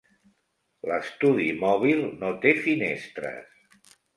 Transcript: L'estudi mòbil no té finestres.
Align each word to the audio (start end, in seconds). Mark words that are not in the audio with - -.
L'estudi 0.91 1.45
mòbil 1.65 2.03
no 2.25 2.33
té 2.47 2.57
finestres. 2.65 3.97